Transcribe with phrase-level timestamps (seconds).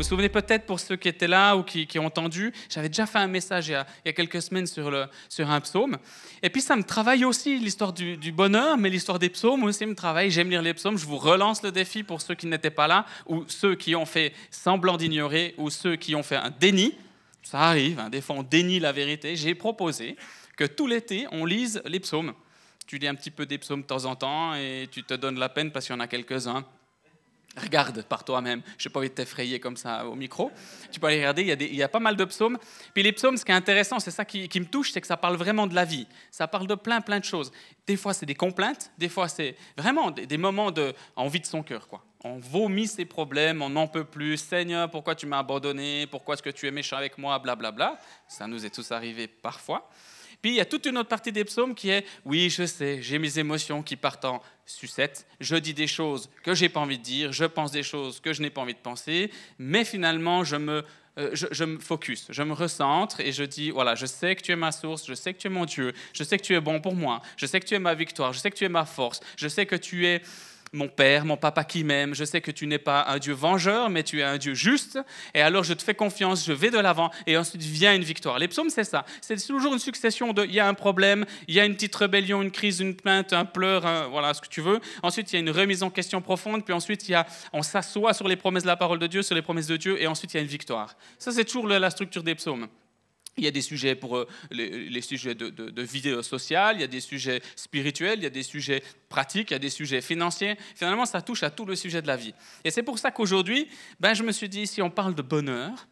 [0.00, 3.18] Vous souvenez peut-être pour ceux qui étaient là ou qui, ont entendu, j'avais déjà fait
[3.18, 4.90] un message il y a, quelques semaines sur
[5.50, 5.98] un psaume.
[6.42, 9.94] Et puis ça me travaille aussi, l'histoire du, bonheur, mais l'histoire des psaumes aussi me
[9.94, 10.30] travaille.
[10.30, 10.96] J'aime lire les psaumes.
[10.96, 14.06] Je vous relance le défi pour ceux qui n'étaient pas là, ou ceux qui ont
[14.06, 16.94] fait semblant d'ignorer, ou ceux qui ont fait un déni.
[17.42, 19.36] Ça arrive, hein, des fois on dénie la vérité.
[19.36, 20.16] J'ai proposé
[20.56, 22.32] que tout l'été, on lise les psaumes.
[22.86, 25.38] Tu lis un petit peu des psaumes de temps en temps et tu te donnes
[25.38, 26.64] la peine parce qu'il y en a quelques-uns
[27.56, 28.62] Regarde par toi-même.
[28.78, 30.52] Je n'ai pas envie de t'effrayer comme ça au micro.
[30.92, 32.56] Tu peux aller regarder, il y, a y a pas mal de psaumes.
[32.94, 35.16] Puis les psaumes, ce qui est intéressant, c'est ça qui, me touche, c'est que ça
[35.16, 36.06] parle vraiment de la vie.
[36.30, 37.50] Ça parle de plein, plein de choses.
[37.88, 38.92] Des fois, c'est des complaintes.
[38.98, 41.88] Des fois, c'est vraiment des, moments de envie de son cœur.
[41.88, 42.04] Quoi.
[42.22, 44.36] On vomit ses problèmes, on n'en peut plus.
[44.36, 46.06] Seigneur, pourquoi tu m'as abandonné?
[46.06, 47.36] Pourquoi est-ce que tu es méchant avec moi?
[47.40, 47.86] Blablabla.
[47.86, 48.00] Bla, bla.
[48.28, 49.90] Ça nous est tous arrivé parfois.
[50.42, 53.02] Puis il y a toute une autre partie des psaumes qui est oui, je sais,
[53.02, 56.98] j'ai mes émotions qui partent en sucette, je dis des choses que j'ai pas envie
[56.98, 60.44] de dire, je pense des choses que je n'ai pas envie de penser, mais finalement
[60.44, 60.84] je me
[61.18, 64.52] euh, je, me focus, je me recentre et je dis, voilà, je sais que tu
[64.52, 66.60] es ma source, je sais que tu es mon Dieu, je sais que tu es
[66.60, 68.68] bon pour moi, je sais que tu es ma victoire, je sais que tu es
[68.68, 70.22] ma force, je sais que tu es
[70.72, 73.90] mon Père, mon Papa qui m'aime, je sais que tu n'es pas un Dieu vengeur,
[73.90, 74.98] mais tu es un Dieu juste,
[75.34, 78.38] et alors je te fais confiance, je vais de l'avant, et ensuite vient une victoire.
[78.38, 79.04] Les psaumes, c'est ça.
[79.20, 81.94] C'est toujours une succession de, il y a un problème, il y a une petite
[81.96, 84.80] rébellion, une crise, une plainte, un pleur, voilà ce que tu veux.
[85.02, 87.62] Ensuite, il y a une remise en question profonde, puis ensuite, il y a, on
[87.62, 90.06] s'assoit sur les promesses de la parole de Dieu, sur les promesses de Dieu, et
[90.06, 90.96] ensuite, il y a une victoire.
[91.18, 92.68] Ça, c'est toujours la structure des psaumes.
[93.36, 96.84] Il y a des sujets pour euh, les, sujets de, de, vie sociale, il y
[96.84, 100.00] a des sujets spirituels, il y a des sujets pratiques, il y a des sujets
[100.00, 100.56] financiers.
[100.74, 102.34] Finalement, ça touche à tout le sujet de la vie.
[102.64, 105.86] Et c'est pour ça qu'aujourd'hui, ben, je me suis dit, si on parle de bonheur,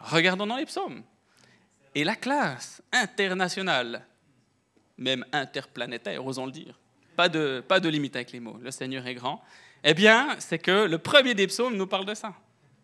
[0.00, 1.02] regardons dans les psaumes.
[1.94, 4.06] Et la classe internationale,
[4.96, 6.78] même interplanétaire, osons le dire,
[7.16, 9.42] pas de, pas de limite avec les mots, le Seigneur est grand,
[9.84, 12.34] eh bien, c'est que le premier des psaumes nous parle de ça.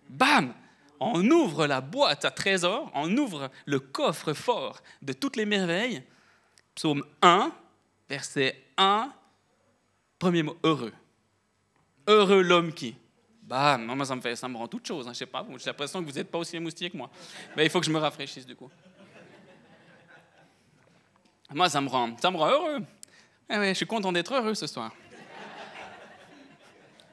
[0.09, 0.55] Bam
[1.01, 6.03] on ouvre la boîte à trésors, on ouvre le coffre fort de toutes les merveilles.
[6.75, 7.53] Psaume 1,
[8.09, 9.13] verset 1,
[10.19, 10.93] premier mot, heureux.
[12.07, 12.95] Heureux l'homme qui.
[13.43, 15.09] Bah, moi, ça me, fait, rend toute chose.
[15.09, 17.11] Hein, je sais pas, j'ai l'impression que vous n'êtes pas aussi émoustillé que moi.
[17.57, 18.71] Mais il faut que je me rafraîchisse du coup.
[21.53, 22.79] Moi, ça me rend, ça me rend heureux.
[23.49, 24.95] Eh je suis content d'être heureux ce soir.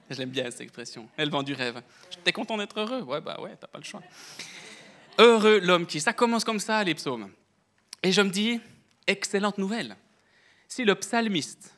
[0.10, 1.10] Je l'aime bien cette expression.
[1.18, 1.82] Elle vend du rêve.
[2.24, 3.02] T'es content d'être heureux?
[3.02, 4.02] Ouais, bah ouais, t'as pas le choix.
[5.18, 6.00] Heureux l'homme qui.
[6.00, 7.32] Ça commence comme ça, les psaumes.
[8.04, 8.60] Et je me dis,
[9.08, 9.98] excellente nouvelle.
[10.68, 11.74] Si le psalmiste,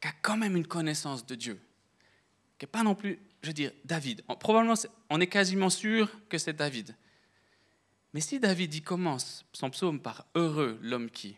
[0.00, 1.60] qui a quand même une connaissance de Dieu,
[2.58, 4.74] qui n'est pas non plus, je veux dire, David, probablement
[5.08, 6.94] on est quasiment sûr que c'est David.
[8.12, 11.36] Mais si David y commence son psaume par heureux l'homme qui,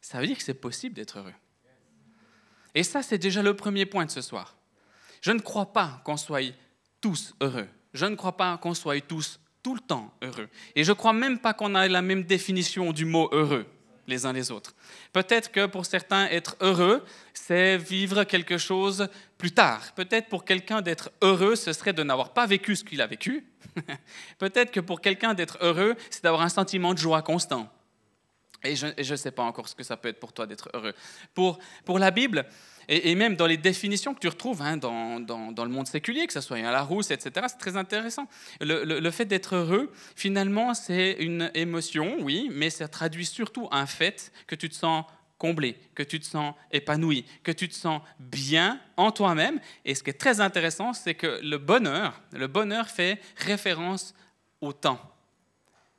[0.00, 1.34] ça veut dire que c'est possible d'être heureux.
[2.74, 4.56] Et ça, c'est déjà le premier point de ce soir.
[5.24, 6.52] Je ne crois pas qu'on soit
[7.00, 7.66] tous heureux.
[7.94, 10.50] Je ne crois pas qu'on soit tous tout le temps heureux.
[10.76, 13.64] Et je ne crois même pas qu'on ait la même définition du mot heureux
[14.06, 14.74] les uns les autres.
[15.14, 17.02] Peut-être que pour certains, être heureux,
[17.32, 19.08] c'est vivre quelque chose
[19.38, 19.94] plus tard.
[19.94, 23.46] Peut-être pour quelqu'un d'être heureux, ce serait de n'avoir pas vécu ce qu'il a vécu.
[24.38, 27.72] Peut-être que pour quelqu'un d'être heureux, c'est d'avoir un sentiment de joie constant.
[28.62, 30.94] Et je ne sais pas encore ce que ça peut être pour toi d'être heureux.
[31.34, 32.46] Pour, pour la Bible,
[32.88, 36.32] et, même dans les définitions que tu retrouves hein, dans, dans, le monde séculier, que
[36.32, 38.28] ce soit à la rousse, etc., c'est très intéressant.
[38.60, 43.86] Le, le, fait d'être heureux, finalement, c'est une émotion, oui, mais ça traduit surtout un
[43.86, 45.04] fait que tu te sens
[45.38, 49.60] comblé, que tu te sens épanoui, que tu te sens bien en toi-même.
[49.84, 54.14] Et ce qui est très intéressant, c'est que le bonheur, le bonheur fait référence
[54.60, 55.00] au temps.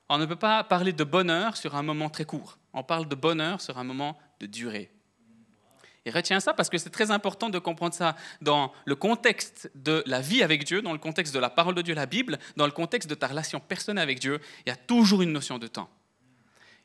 [0.10, 2.58] On ne peut pas parler de bonheur sur un moment très court.
[2.74, 4.92] On parle de bonheur sur un moment de durée.
[6.06, 10.04] Et retiens ça parce que c'est très important de comprendre ça dans le contexte de
[10.06, 12.66] la vie avec Dieu, dans le contexte de la parole de Dieu, la Bible, dans
[12.66, 14.40] le contexte de ta relation personnelle avec Dieu.
[14.66, 15.90] Il y a toujours une notion de temps.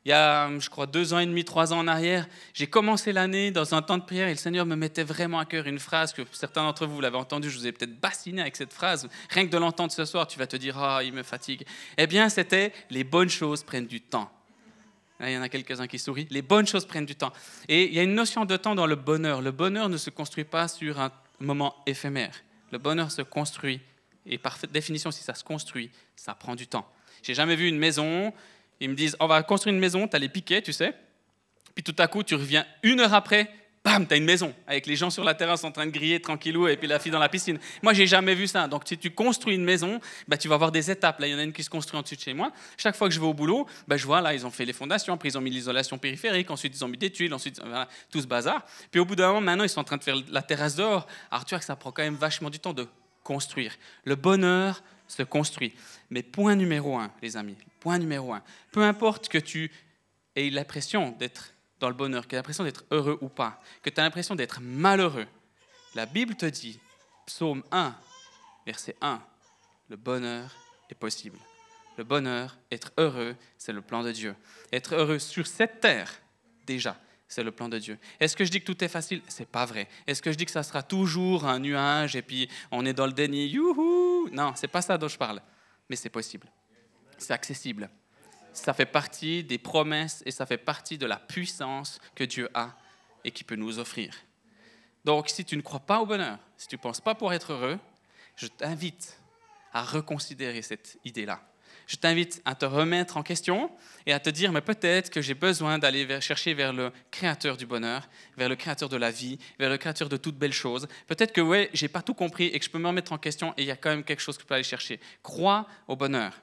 [0.07, 3.13] Il y a, je crois, deux ans et demi, trois ans en arrière, j'ai commencé
[3.13, 5.79] l'année dans un temps de prière et le Seigneur me mettait vraiment à cœur une
[5.79, 9.11] phrase que certains d'entre vous, l'avez entendue, je vous ai peut-être bassiné avec cette phrase.
[9.29, 11.67] Rien que de l'entendre ce soir, tu vas te dire, ah, il me fatigue.
[11.99, 14.31] Eh bien, c'était les bonnes choses prennent du temps.
[15.23, 16.29] Il y en a quelques-uns qui sourient.
[16.31, 17.33] Les bonnes choses prennent du temps.
[17.69, 19.43] Et il y a une notion de temps dans le bonheur.
[19.43, 22.35] Le bonheur ne se construit pas sur un moment éphémère.
[22.73, 23.81] Le bonheur se construit.
[24.27, 26.91] Et par définition, si ça se construit, ça prend du temps.
[27.23, 28.33] J'ai jamais vu une maison.
[28.81, 30.95] Ils me disent, on va construire une maison, tu as les piquets, tu sais.
[31.75, 33.51] Puis tout à coup, tu reviens une heure après,
[33.85, 36.21] bam, tu as une maison avec les gens sur la terrasse en train de griller
[36.21, 37.59] tranquillou et puis la fille dans la piscine.
[37.83, 38.69] Moi, j'ai jamais vu ça.
[38.69, 41.21] Donc, si tu construis une maison, bah, tu vas avoir des étapes.
[41.21, 42.53] Là, il y en a une qui se construit en dessus de chez moi.
[42.77, 44.73] Chaque fois que je vais au boulot, bah, je vois là, ils ont fait les
[44.73, 47.89] fondations, après ils ont mis l'isolation périphérique, ensuite ils ont mis des tuiles, ensuite voilà,
[48.11, 48.65] tout ce bazar.
[48.91, 51.07] Puis au bout d'un moment, maintenant, ils sont en train de faire la terrasse dehors.
[51.31, 52.87] Alors, tu vois que ça prend quand même vachement du temps de
[53.23, 53.75] construire.
[54.05, 55.73] Le bonheur se construit.
[56.11, 58.43] Mais point numéro un, les amis, point numéro un,
[58.73, 59.71] peu importe que tu
[60.37, 63.91] aies l'impression d'être dans le bonheur, que tu as l'impression d'être heureux ou pas, que
[63.91, 65.27] tu as l'impression d'être malheureux,
[65.95, 66.79] la Bible te dit,
[67.27, 67.95] psaume 1,
[68.67, 69.21] verset 1,
[69.89, 70.55] le bonheur
[70.89, 71.39] est possible.
[71.97, 74.37] Le bonheur, être heureux, c'est le plan de Dieu.
[74.73, 76.13] Être heureux sur cette terre,
[76.67, 76.97] déjà,
[77.27, 77.99] c'est le plan de Dieu.
[78.19, 79.23] Est-ce que je dis que tout est facile?
[79.29, 79.89] C'est pas vrai.
[80.07, 83.07] Est-ce que je dis que ça sera toujours un nuage et puis on est dans
[83.07, 83.47] le déni?
[83.47, 85.41] Youhou Non, c'est pas ça dont je parle.
[85.89, 86.47] Mais c'est possible.
[87.19, 87.91] C'est accessible
[88.61, 92.77] ça fait partie des promesses et ça fait partie de la puissance que Dieu a
[93.25, 94.15] et qui peut nous offrir.
[95.05, 97.53] Donc, si tu ne crois pas au bonheur, si tu ne penses pas pour être
[97.53, 97.79] heureux,
[98.37, 99.19] je t'invite
[99.73, 101.41] à reconsidérer cette idée-là.
[101.87, 103.71] Je t'invite à te remettre en question
[104.07, 107.67] et à te dire, mais peut-être que j'ai besoin d'aller chercher vers le créateur du
[107.67, 110.87] bonheur, vers le créateur de la vie, vers le créateur de toutes belles choses.
[111.07, 113.53] Peut-être que, ouais, j'ai pas tout compris et que je peux me remettre en question
[113.57, 115.01] et il y a quand même quelque chose que je peux aller chercher.
[115.23, 116.41] Crois au bonheur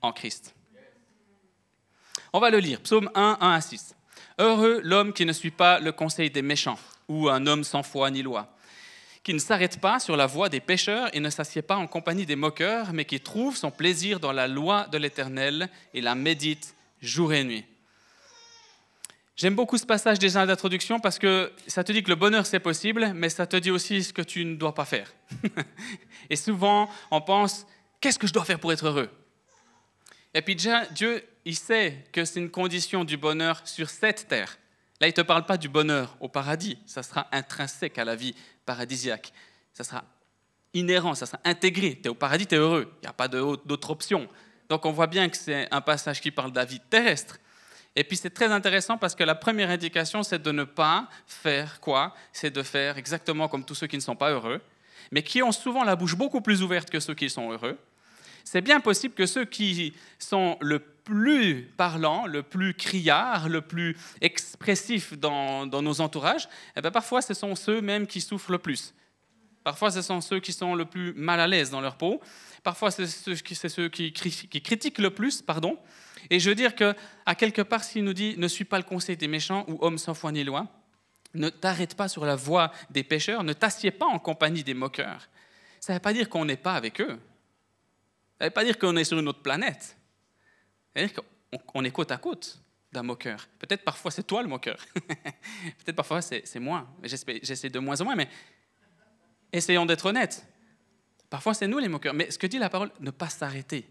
[0.00, 0.54] en Christ.
[2.34, 3.94] On va le lire, psaume 1, 1 à 6.
[4.38, 8.10] Heureux l'homme qui ne suit pas le conseil des méchants, ou un homme sans foi
[8.10, 8.56] ni loi,
[9.22, 12.24] qui ne s'arrête pas sur la voie des pécheurs et ne s'assied pas en compagnie
[12.24, 16.74] des moqueurs, mais qui trouve son plaisir dans la loi de l'Éternel et la médite
[17.02, 17.66] jour et nuit.
[19.36, 22.60] J'aime beaucoup ce passage déjà d'introduction parce que ça te dit que le bonheur c'est
[22.60, 25.12] possible, mais ça te dit aussi ce que tu ne dois pas faire.
[26.30, 27.66] et souvent, on pense,
[28.00, 29.10] qu'est-ce que je dois faire pour être heureux?
[30.34, 34.58] Et puis déjà, Dieu, il sait que c'est une condition du bonheur sur cette terre.
[35.00, 36.78] Là, il ne te parle pas du bonheur au paradis.
[36.86, 38.34] Ça sera intrinsèque à la vie
[38.64, 39.32] paradisiaque.
[39.72, 40.04] Ça sera
[40.74, 41.98] inhérent, ça sera intégré.
[42.00, 42.92] Tu es au paradis, tu es heureux.
[42.98, 44.28] Il n'y a pas d'autre option.
[44.68, 47.38] Donc on voit bien que c'est un passage qui parle de la vie terrestre.
[47.94, 51.80] Et puis c'est très intéressant parce que la première indication, c'est de ne pas faire
[51.80, 52.14] quoi?
[52.32, 54.62] C'est de faire exactement comme tous ceux qui ne sont pas heureux,
[55.10, 57.76] mais qui ont souvent la bouche beaucoup plus ouverte que ceux qui sont heureux
[58.44, 63.96] c'est bien possible que ceux qui sont le plus parlants, le plus criards, le plus
[64.20, 68.94] expressifs dans, nos entourages, eh bien, parfois ce sont ceux mêmes qui souffrent le plus.
[69.64, 72.20] Parfois ce sont ceux qui sont le plus mal à l'aise dans leur peau.
[72.62, 75.78] Parfois c'est ceux, qui, ceux qui, qui, critiquent le plus, pardon.
[76.30, 76.94] Et je veux dire que
[77.26, 79.98] à quelque part, s'il nous dit ne suis pas le conseil des méchants ou homme
[79.98, 80.66] sans foi ni loi,
[81.34, 85.28] ne t'arrête pas sur la voie des pécheurs, ne t'assieds pas en compagnie des moqueurs.
[85.80, 87.18] Ça ne veut pas dire qu'on n'est pas avec eux.
[88.42, 89.96] Ça ne veut pas dire qu'on est sur une autre planète.
[90.92, 91.16] Ça veut dire
[91.64, 92.60] qu'on est côte à côte
[92.90, 93.46] d'un moqueur.
[93.60, 94.84] Peut-être parfois c'est toi le moqueur.
[94.96, 96.88] Peut-être parfois c'est moi.
[97.04, 98.28] J'essaie de moins en moins, mais
[99.52, 100.44] essayons d'être honnêtes.
[101.30, 102.14] Parfois c'est nous les moqueurs.
[102.14, 103.88] Mais ce que dit la parole, ne pas s'arrêter.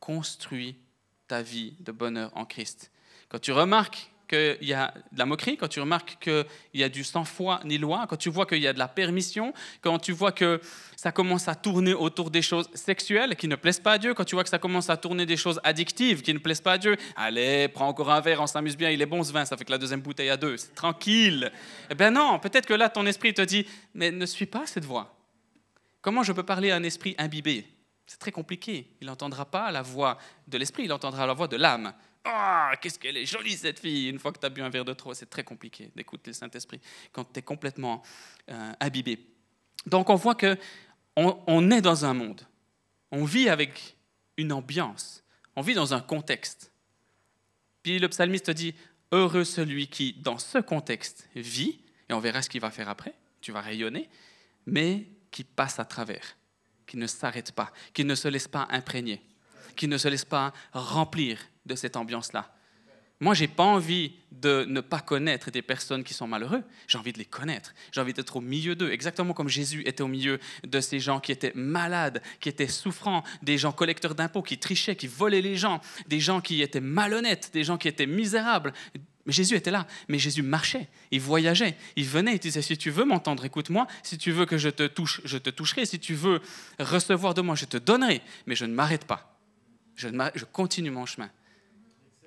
[0.00, 0.80] Construis
[1.28, 2.90] ta vie de bonheur en Christ.
[3.28, 6.88] Quand tu remarques qu'il y a de la moquerie, quand tu remarques qu'il y a
[6.88, 9.52] du sans-foi ni loi, quand tu vois qu'il y a de la permission,
[9.82, 10.60] quand tu vois que
[10.96, 14.24] ça commence à tourner autour des choses sexuelles qui ne plaisent pas à Dieu, quand
[14.24, 16.78] tu vois que ça commence à tourner des choses addictives qui ne plaisent pas à
[16.78, 19.56] Dieu, allez, prends encore un verre, on s'amuse bien, il est bon ce vin, ça
[19.56, 21.52] fait que la deuxième bouteille à deux, c'est tranquille.
[21.90, 24.84] Eh bien non, peut-être que là, ton esprit te dit, mais ne suis pas cette
[24.84, 25.14] voix.
[26.00, 27.66] Comment je peux parler à un esprit imbibé?
[28.06, 28.88] C'est très compliqué.
[29.00, 31.92] Il n'entendra pas la voix de l'esprit, il entendra la voix de l'âme.
[32.24, 34.08] Ah, qu'est-ce qu'elle est jolie cette fille.
[34.08, 36.34] Une fois que tu as bu un verre de trop, c'est très compliqué d'écouter le
[36.34, 38.02] Saint-Esprit quand tu es complètement
[38.48, 39.18] euh, imbibé.
[39.86, 40.56] Donc on voit que
[41.16, 42.40] on, est dans un monde,
[43.10, 43.96] on vit avec
[44.38, 45.22] une ambiance,
[45.56, 46.72] on vit dans un contexte.
[47.82, 48.74] Puis le psalmiste dit
[49.10, 53.14] Heureux celui qui, dans ce contexte, vit, et on verra ce qu'il va faire après,
[53.42, 54.08] tu vas rayonner,
[54.64, 56.36] mais qui passe à travers,
[56.86, 59.20] qui ne s'arrête pas, qui ne se laisse pas imprégner,
[59.76, 62.52] qui ne se laisse pas remplir de cette ambiance-là.
[63.22, 66.64] Moi, j'ai pas envie de ne pas connaître des personnes qui sont malheureux.
[66.88, 67.72] J'ai envie de les connaître.
[67.92, 71.20] J'ai envie d'être au milieu d'eux, exactement comme Jésus était au milieu de ces gens
[71.20, 75.54] qui étaient malades, qui étaient souffrants, des gens collecteurs d'impôts, qui trichaient, qui volaient les
[75.54, 78.72] gens, des gens qui étaient malhonnêtes, des gens qui étaient misérables.
[79.24, 82.90] Mais Jésus était là, mais Jésus marchait, il voyageait, il venait, il disait, si tu
[82.90, 86.14] veux m'entendre, écoute-moi, si tu veux que je te touche, je te toucherai, si tu
[86.14, 86.40] veux
[86.80, 89.38] recevoir de moi, je te donnerai, mais je ne m'arrête pas,
[89.94, 91.30] je, je continue mon chemin.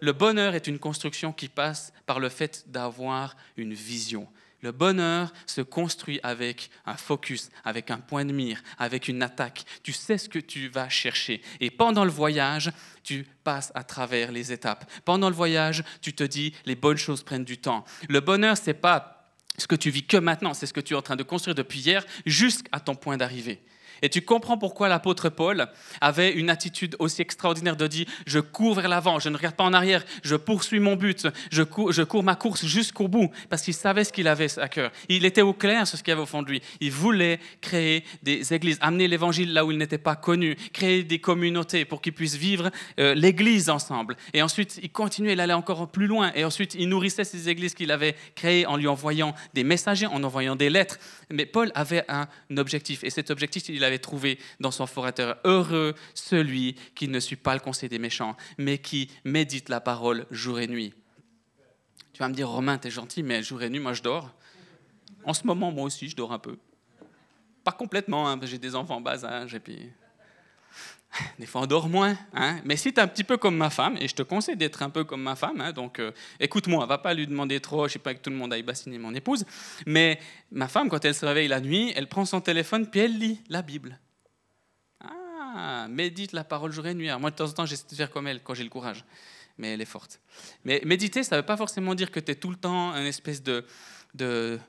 [0.01, 4.27] Le bonheur est une construction qui passe par le fait d'avoir une vision.
[4.61, 9.63] Le bonheur se construit avec un focus, avec un point de mire, avec une attaque.
[9.83, 11.41] Tu sais ce que tu vas chercher.
[11.59, 12.71] Et pendant le voyage,
[13.03, 14.89] tu passes à travers les étapes.
[15.03, 17.85] Pendant le voyage, tu te dis les bonnes choses prennent du temps.
[18.09, 20.97] Le bonheur, c'est pas ce que tu vis que maintenant, c'est ce que tu es
[20.97, 23.61] en train de construire depuis hier jusqu'à ton point d'arrivée.
[24.01, 25.67] Et tu comprends pourquoi l'apôtre Paul
[26.01, 29.63] avait une attitude aussi extraordinaire de dire, je cours vers l'avant, je ne regarde pas
[29.63, 34.03] en arrière, je poursuis mon but, je cours, ma course jusqu'au bout, parce qu'il savait
[34.03, 34.91] ce qu'il avait à cœur.
[35.09, 36.61] Il était au clair sur ce qu'il avait au fond de lui.
[36.79, 41.19] Il voulait créer des églises, amener l'évangile là où il n'était pas connu, créer des
[41.19, 44.15] communautés pour qu'ils puissent vivre euh, l'église ensemble.
[44.33, 46.31] Et ensuite, il continuait, il allait encore plus loin.
[46.35, 50.23] Et ensuite, il nourrissait ces églises qu'il avait créées en lui envoyant des messagers, en
[50.23, 50.97] envoyant des lettres.
[51.31, 53.03] Mais Paul avait un objectif.
[53.03, 55.37] Et cet objectif, il avait trouvé dans son forateur.
[55.43, 60.25] Heureux celui qui ne suit pas le conseil des méchants, mais qui médite la parole
[60.31, 60.93] jour et nuit.
[62.13, 64.33] Tu vas me dire, Romain, t'es gentil, mais jour et nuit, moi je dors.
[65.23, 66.57] En ce moment, moi aussi, je dors un peu.
[67.63, 69.91] Pas complètement, hein, j'ai des enfants en bas âge, puis
[71.39, 72.17] des fois on dort moins.
[72.33, 72.59] Hein.
[72.65, 74.83] Mais si tu es un petit peu comme ma femme, et je te conseille d'être
[74.83, 77.93] un peu comme ma femme, hein, donc euh, écoute-moi, va pas lui demander trop, je
[77.93, 79.45] sais pas que tout le monde aille bassiner mon épouse,
[79.85, 80.19] mais
[80.51, 83.41] ma femme, quand elle se réveille la nuit, elle prend son téléphone, puis elle lit
[83.49, 83.99] la Bible.
[85.01, 87.09] Ah, médite la parole jour et nuit.
[87.19, 89.05] moi, de temps en temps, j'essaie de faire comme elle, quand j'ai le courage.
[89.57, 90.19] Mais elle est forte.
[90.65, 93.05] Mais méditer, ça ne veut pas forcément dire que tu es tout le temps un
[93.05, 93.65] espèce de,
[94.13, 94.59] de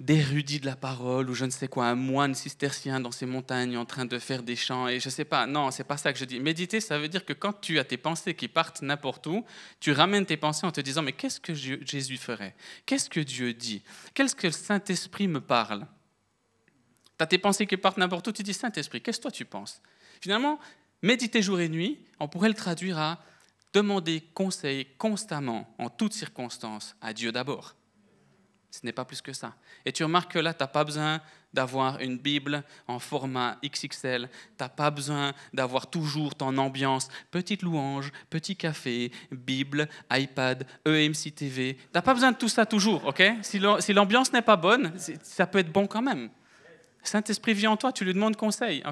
[0.00, 3.76] d'érudit de la parole ou je ne sais quoi, un moine cistercien dans ces montagnes
[3.76, 5.46] en train de faire des chants et je ne sais pas.
[5.46, 6.40] Non, c'est pas ça que je dis.
[6.40, 9.44] Méditer, ça veut dire que quand tu as tes pensées qui partent n'importe où,
[9.78, 12.56] tu ramènes tes pensées en te disant mais qu'est-ce que Jésus ferait?
[12.86, 13.82] Qu'est-ce que Dieu dit?
[14.14, 15.86] Qu'est-ce que le Saint-Esprit me parle?
[17.16, 19.44] Tu as tes pensées qui partent n'importe où, tu dis Saint-Esprit, qu'est-ce que toi tu
[19.44, 19.80] penses?
[20.20, 20.58] Finalement,
[21.02, 23.22] méditer jour et nuit, on pourrait le traduire à
[23.72, 27.76] demander conseil constamment, en toutes circonstances, à Dieu d'abord.
[28.74, 29.54] Ce n'est pas plus que ça.
[29.84, 31.20] Et tu remarques que là, tu n'as pas besoin
[31.52, 34.28] d'avoir une Bible en format XXL.
[34.28, 37.06] Tu n'as pas besoin d'avoir toujours ton ambiance.
[37.30, 41.74] Petite louange, petit café, Bible, iPad, EMC TV.
[41.76, 43.22] Tu n'as pas besoin de tout ça toujours, ok?
[43.42, 46.28] Si l'ambiance n'est pas bonne, ça peut être bon quand même.
[47.04, 48.82] Saint-Esprit vient en toi, tu lui demandes conseil.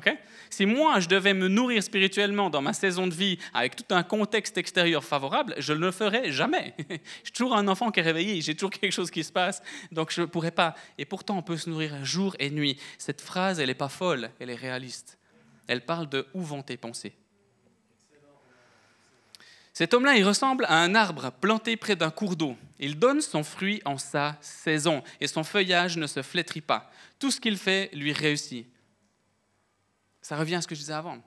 [0.51, 4.03] si moi, je devais me nourrir spirituellement dans ma saison de vie avec tout un
[4.03, 6.75] contexte extérieur favorable, je ne le ferais jamais.
[7.25, 10.13] suis toujours un enfant qui est réveillé, j'ai toujours quelque chose qui se passe, donc
[10.13, 10.75] je ne pourrais pas.
[10.99, 12.79] Et pourtant, on peut se nourrir jour et nuit.
[12.99, 15.19] Cette phrase, elle n'est pas folle, elle est réaliste.
[15.67, 17.15] Elle parle de où vont tes pensées.
[19.73, 22.57] Cet homme-là, il ressemble à un arbre planté près d'un cours d'eau.
[22.79, 26.91] Il donne son fruit en sa saison et son feuillage ne se flétrit pas.
[27.19, 28.67] Tout ce qu'il fait lui réussit.
[30.21, 31.19] Ça revient à ce que je disais avant.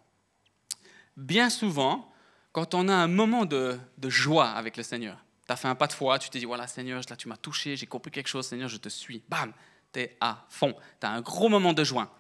[1.18, 2.12] Bien souvent,
[2.52, 5.88] quand on a un moment de, joie avec le Seigneur, tu as fait un pas
[5.88, 8.46] de foi, tu te dis, voilà Seigneur, là tu m'as touché, j'ai compris quelque chose,
[8.46, 9.24] Seigneur, je te suis.
[9.28, 9.54] Bam,
[9.92, 10.76] tu es à fond.
[11.00, 12.16] Tu as un gros moment de joie.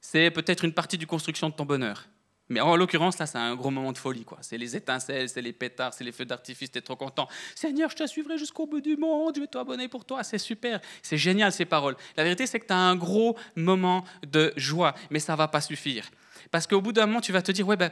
[0.00, 2.06] C'est peut-être une partie du construction de ton bonheur.
[2.48, 4.24] Mais en l'occurrence, là, c'est un gros moment de folie.
[4.24, 4.38] quoi.
[4.40, 7.28] C'est les étincelles, c'est les pétards, c'est les feux d'artifice, tu es trop content.
[7.54, 10.80] Seigneur, je te suivrai jusqu'au bout du monde, je vais t'abonner pour toi, c'est super.
[11.02, 11.96] C'est génial ces paroles.
[12.16, 15.60] La vérité, c'est que tu as un gros moment de joie, mais ça va pas
[15.60, 16.08] suffire.
[16.52, 17.90] Parce qu'au bout d'un moment, tu vas te dire, ouais, ben,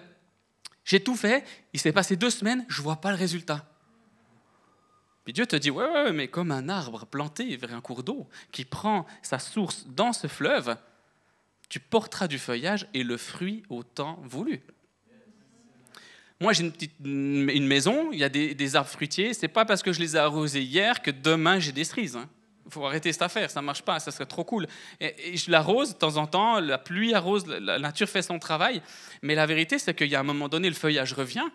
[0.84, 3.64] j'ai tout fait, il s'est passé deux semaines, je vois pas le résultat.
[5.24, 8.28] Puis Dieu te dit, ouais, ouais, mais comme un arbre planté vers un cours d'eau
[8.52, 10.76] qui prend sa source dans ce fleuve,
[11.68, 14.62] tu porteras du feuillage et le fruit au temps voulu.
[16.40, 16.70] Moi, j'ai
[17.04, 19.34] une, maison, il y a des, arbres fruitiers.
[19.34, 22.16] C'est pas parce que je les ai arrosés hier que demain j'ai des cerises.
[22.16, 22.28] Hein.
[22.68, 24.66] faut arrêter cette affaire, ça marche pas, ça serait trop cool.
[25.00, 28.82] Je l'arrose de temps en temps, la pluie arrose, la nature fait son travail.
[29.22, 31.48] Mais la vérité, c'est qu'il y a un moment donné, le feuillage revient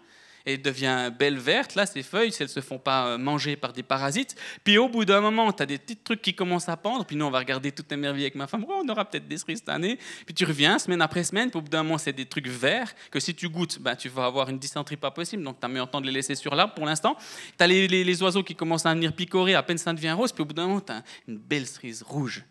[0.49, 1.75] et devient belle verte.
[1.75, 4.35] Là, ces feuilles, si elles ne se font pas euh, manger par des parasites.
[4.63, 7.05] Puis au bout d'un moment, tu as des petits trucs qui commencent à pendre.
[7.05, 8.65] Puis nous, on va regarder toutes les merveilles avec ma femme.
[8.67, 9.99] Oh, on aura peut-être des cerises cette année.
[10.25, 11.51] Puis tu reviens semaine après semaine.
[11.51, 14.09] Puis au bout d'un moment, c'est des trucs verts que si tu goûtes, ben, tu
[14.09, 15.43] vas avoir une dysenterie pas possible.
[15.43, 17.15] Donc tu as mieux en de les laisser sur l'arbre pour l'instant.
[17.57, 19.53] Tu as les, les, oiseaux qui commencent à venir picorer.
[19.53, 20.31] À peine ça devient rose.
[20.31, 22.43] Puis au bout d'un moment, tu as une belle cerise rouge.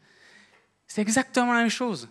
[0.87, 2.09] C'est exactement la même chose.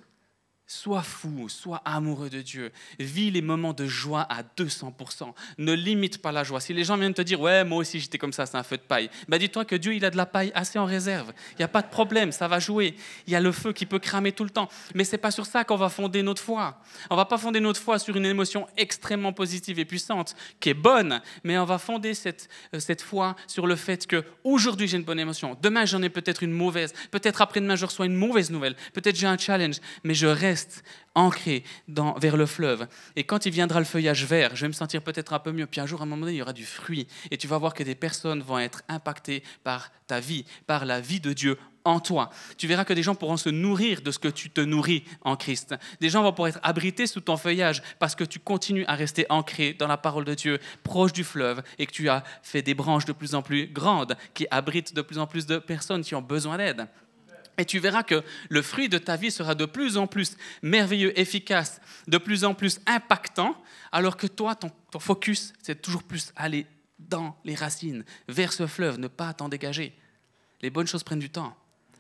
[0.69, 2.74] Sois fou, sois amoureux de Dieu.
[3.00, 5.33] Vis les moments de joie à 200%.
[5.59, 6.59] Ne limite pas la joie.
[6.59, 8.75] Si les gens viennent te dire, ouais, moi aussi j'étais comme ça, c'est un feu
[8.75, 11.31] de paille, bah dis-toi que Dieu, il a de la paille assez en réserve.
[11.53, 12.95] Il n'y a pas de problème, ça va jouer.
[13.27, 14.67] Il y a le feu qui peut cramer tout le temps.
[14.93, 16.81] Mais c'est pas sur ça qu'on va fonder notre foi.
[17.09, 20.74] On va pas fonder notre foi sur une émotion extrêmement positive et puissante, qui est
[20.74, 24.97] bonne, mais on va fonder cette, euh, cette foi sur le fait que aujourd'hui j'ai
[24.97, 28.51] une bonne émotion, demain j'en ai peut-être une mauvaise, peut-être après-demain je reçois une mauvaise
[28.51, 30.57] nouvelle, peut-être j'ai un challenge, mais je reste
[31.16, 32.88] ancré dans, vers le fleuve.
[33.16, 35.66] Et quand il viendra le feuillage vert, je vais me sentir peut-être un peu mieux.
[35.66, 37.08] Puis un jour, à un moment donné, il y aura du fruit.
[37.32, 41.02] Et tu vas voir que des personnes vont être impactées par ta vie, par la
[41.02, 42.30] vie de Dieu en toi.
[42.58, 45.38] Tu verras que des gens pourront se nourrir de ce que tu te nourris en
[45.38, 45.74] Christ.
[46.02, 49.26] Des gens vont pouvoir être abrités sous ton feuillage parce que tu continues à rester
[49.30, 52.74] ancré dans la parole de Dieu, proche du fleuve, et que tu as fait des
[52.74, 56.14] branches de plus en plus grandes qui abritent de plus en plus de personnes qui
[56.14, 56.88] ont besoin d'aide.
[57.58, 61.18] Et tu verras que le fruit de ta vie sera de plus en plus merveilleux,
[61.20, 63.60] efficace, de plus en plus impactant,
[63.92, 66.68] alors que toi, ton, focus, c'est toujours plus aller
[67.00, 69.96] dans les racines, vers ce fleuve, ne pas t'en dégager.
[70.62, 71.56] Les bonnes choses prennent du temps.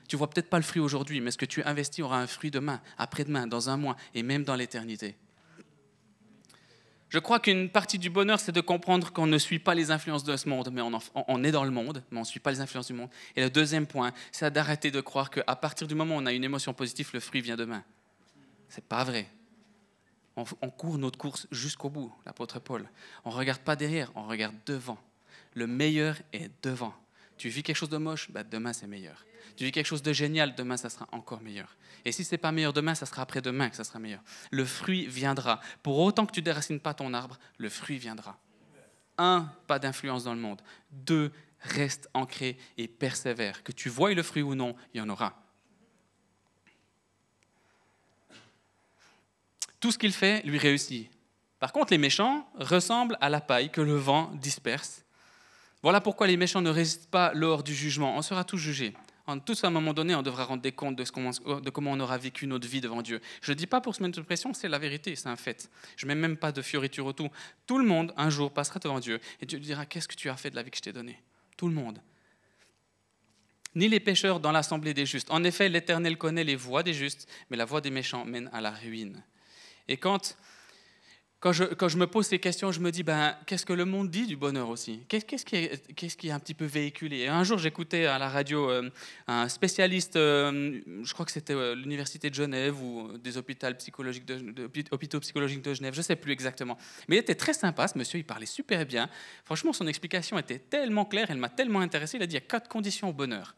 [0.07, 2.49] Tu vois peut-être pas le fruit aujourd'hui, mais ce que tu investis aura un fruit
[2.49, 5.15] demain, après-demain, dans un mois et même dans l'éternité.
[7.09, 10.25] Je crois qu'une partie du bonheur, c'est de comprendre qu'on ne suit pas les influences
[10.25, 12.59] de ce monde, mais on, est dans le monde, mais on ne suit pas les
[12.59, 13.09] influences du monde.
[13.37, 16.33] Et le deuxième point, c'est d'arrêter de croire qu'à partir du moment où on a
[16.33, 17.83] une émotion positive, le fruit vient demain.
[18.67, 19.29] C'est pas vrai.
[20.35, 22.87] On, court notre course jusqu'au bout, l'apôtre Paul.
[23.25, 24.99] On ne regarde pas derrière, on regarde devant.
[25.55, 26.93] Le meilleur est devant.
[27.37, 29.25] Tu vis quelque chose de moche, bah, demain c'est meilleur.
[29.55, 31.75] Tu vis quelque chose de génial, demain ça sera encore meilleur.
[32.05, 34.21] Et si ce n'est pas meilleur demain, ça sera après-demain que ça sera meilleur.
[34.51, 35.59] Le fruit viendra.
[35.83, 38.37] Pour autant que tu ne déracines pas ton arbre, le fruit viendra.
[39.17, 40.61] Un, pas d'influence dans le monde.
[40.91, 43.63] Deux, reste ancré et persévère.
[43.63, 45.41] Que tu voies le fruit ou non, il y en aura.
[49.79, 51.09] Tout ce qu'il fait lui réussit.
[51.59, 55.03] Par contre, les méchants ressemblent à la paille que le vent disperse
[55.83, 58.17] voilà pourquoi les méchants ne résistent pas lors du jugement.
[58.17, 58.93] On sera tous jugés.
[59.27, 62.17] En tous, à un moment donné, on devra rendre des comptes de, comment on aura
[62.17, 63.19] vécu notre vie devant Dieu.
[63.41, 65.69] Je ne dis pas pour se mettre de pression, c'est la vérité, c'est un fait.
[65.97, 67.29] Je ne mets même pas de fioriture autour.
[67.65, 70.37] Tout le monde, un jour, passera devant Dieu et Dieu dira Qu'est-ce que tu as
[70.37, 71.21] fait de la vie que je t'ai donnée?
[71.57, 72.01] Tout le monde.
[73.75, 75.29] Ni les pécheurs dans l'assemblée des justes.
[75.29, 78.61] En effet, l'Éternel connaît les voies des justes, mais la voie des méchants mène à
[78.61, 79.23] la ruine.
[79.89, 80.37] Et quand
[81.39, 84.25] quand je, me pose ces questions, je me dis, ben, qu'est-ce que le monde dit
[84.25, 85.01] du bonheur aussi?
[85.07, 87.27] Qu'est-ce qui, est, un petit peu véhiculé?
[87.27, 88.89] Un jour, j'écoutais à la radio euh,
[89.27, 94.25] un spécialiste, euh, je crois que c'était euh, l'Université de Genève ou des hôpitaux psychologiques
[94.25, 96.75] de, hôpitaux psychologiques de Genève, je ne sais plus exactement.
[97.07, 99.07] Mais il était très sympa, ce monsieur, il parlait super bien.
[99.45, 102.17] Franchement, son explication était tellement claire, elle m'a tellement intéressé.
[102.17, 103.55] Il a dit, il y a quatre conditions au bonheur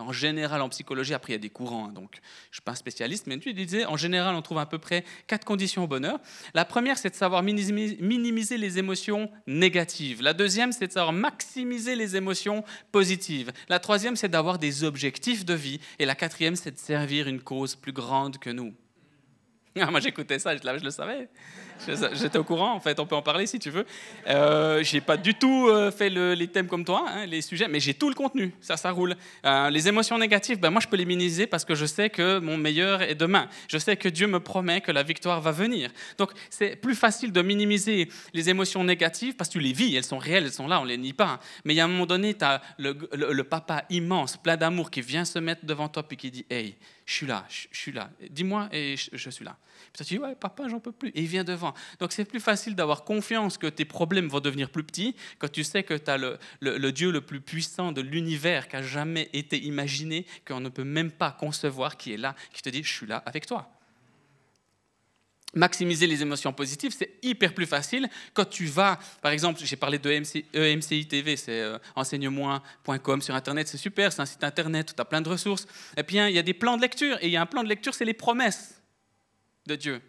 [0.00, 2.62] en général en psychologie, après il y a des courants, hein, donc je ne suis
[2.62, 5.84] pas un spécialiste, mais tu disais, en général on trouve à peu près quatre conditions
[5.84, 6.18] au bonheur.
[6.54, 10.22] La première, c'est de savoir minimiser les émotions négatives.
[10.22, 13.52] La deuxième, c'est de savoir maximiser les émotions positives.
[13.68, 15.80] La troisième, c'est d'avoir des objectifs de vie.
[15.98, 18.74] Et la quatrième, c'est de servir une cause plus grande que nous.
[19.80, 21.28] Ah, moi j'écoutais ça, je, je le savais.
[21.86, 23.86] J'étais au courant, en fait, on peut en parler si tu veux.
[24.28, 27.80] Euh, j'ai pas du tout euh, fait les thèmes comme toi, hein, les sujets, mais
[27.80, 29.16] j'ai tout le contenu, ça, ça roule.
[29.44, 32.38] Euh, les émotions négatives, ben, moi je peux les minimiser parce que je sais que
[32.38, 33.48] mon meilleur est demain.
[33.68, 35.90] Je sais que Dieu me promet que la victoire va venir.
[36.18, 40.04] Donc c'est plus facile de minimiser les émotions négatives parce que tu les vis, elles
[40.04, 41.40] sont réelles, elles sont là, on les nie pas.
[41.64, 44.90] Mais il y a un moment donné, tu as le, le, papa immense, plein d'amour,
[44.90, 46.76] qui vient se mettre devant toi puis qui dit Hey,
[47.10, 48.10] je suis là, je, suis là.
[48.30, 49.56] Dis-moi et je, suis là.
[49.92, 51.10] Puis tu dis, ouais, papa, j'en peux plus.
[51.10, 51.74] Et il vient devant.
[51.98, 55.64] Donc c'est plus facile d'avoir confiance que tes problèmes vont devenir plus petits quand tu
[55.64, 59.28] sais que tu as le, le, Dieu le plus puissant de l'univers qui a jamais
[59.32, 62.92] été imaginé, qu'on ne peut même pas concevoir, qui est là, qui te dit, je
[62.92, 63.68] suis là avec toi
[65.54, 69.98] maximiser les émotions positives, c'est hyper plus facile quand tu vas, par exemple, j'ai parlé
[69.98, 74.94] de EMCI TV, c'est euh, enseigne-moi.com sur Internet, c'est super, c'est un site Internet où
[74.94, 75.66] tu as plein de ressources.
[75.96, 77.62] Et puis, il y a des plans de lecture, et il y a un plan
[77.62, 78.79] de lecture, c'est les promesses
[79.70, 80.02] de Dieu.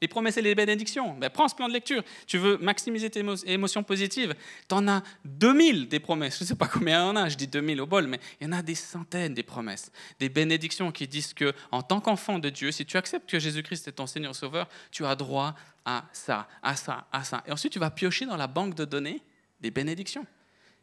[0.00, 1.14] Les promesses et les bénédictions.
[1.18, 2.02] Ben, prends ce plan de lecture.
[2.26, 4.34] Tu veux maximiser tes émotions positives.
[4.66, 6.38] Tu en as 2000 des promesses.
[6.38, 8.18] Je ne sais pas combien il y en a, je dis 2000 au bol, mais
[8.40, 9.92] il y en a des centaines des promesses.
[10.18, 13.88] Des bénédictions qui disent que, en tant qu'enfant de Dieu, si tu acceptes que Jésus-Christ
[13.88, 17.42] est ton Seigneur Sauveur, tu as droit à ça, à ça, à ça.
[17.46, 19.20] Et ensuite, tu vas piocher dans la banque de données
[19.60, 20.26] des bénédictions.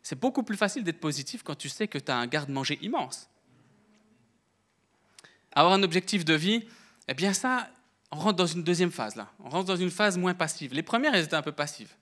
[0.04, 3.30] C'est beaucoup plus facile d'être positif quand tu sais que tu as un garde-manger immense.
[5.54, 6.68] Avoir un objectif de vie,
[7.08, 7.68] eh bien ça,
[8.12, 9.32] on rentre dans une deuxième phase là.
[9.40, 10.74] On rentre dans une phase moins passive.
[10.74, 11.94] Les premières, elles étaient un peu passives.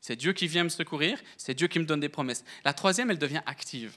[0.00, 2.44] C'est Dieu qui vient me secourir, c'est Dieu qui me donne des promesses.
[2.64, 3.96] La troisième, elle devient active.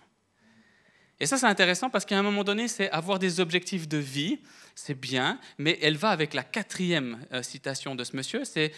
[1.20, 4.40] Et ça, c'est intéressant parce qu'à un moment donné, c'est avoir des objectifs de vie,
[4.76, 8.72] c'est bien, mais elle va avec la quatrième euh, citation de ce monsieur, c'est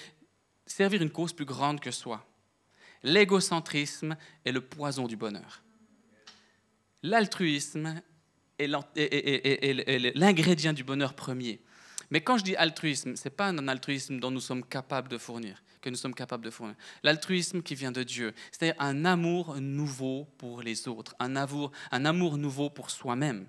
[0.65, 2.25] servir une cause plus grande que soi.
[3.03, 4.15] L'égocentrisme
[4.45, 5.63] est le poison du bonheur.
[7.03, 8.01] L'altruisme
[8.57, 8.67] est
[10.15, 11.61] l'ingrédient du bonheur premier.
[12.11, 15.17] Mais quand je dis altruisme, ce n'est pas un altruisme dont nous sommes capables de
[15.17, 16.75] fournir, que nous sommes capables de fournir.
[17.03, 22.05] L'altruisme qui vient de Dieu, c'est-à-dire un amour nouveau pour les autres, un amour, un
[22.05, 23.47] amour nouveau pour soi-même.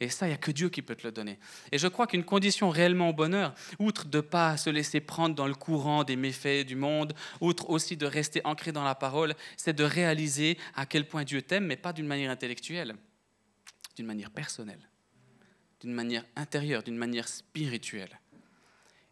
[0.00, 1.38] Et ça, il n'y a que Dieu qui peut te le donner.
[1.72, 5.34] Et je crois qu'une condition réellement au bonheur, outre de ne pas se laisser prendre
[5.34, 9.34] dans le courant des méfaits du monde, outre aussi de rester ancré dans la parole,
[9.56, 12.96] c'est de réaliser à quel point Dieu t'aime, mais pas d'une manière intellectuelle
[13.94, 14.88] d'une manière personnelle,
[15.84, 18.18] d'une manière intérieure, d'une manière spirituelle.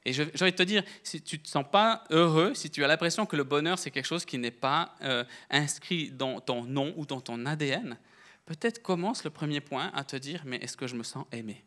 [0.04, 2.82] Et j'ai envie de te dire, si tu ne te sens pas heureux, si tu
[2.82, 6.64] as l'impression que le bonheur, c'est quelque chose qui n'est pas euh, inscrit dans ton
[6.64, 7.98] nom ou dans ton ADN,
[8.46, 11.62] peut-être commence le premier point à te dire, mais est-ce que je me sens aimé?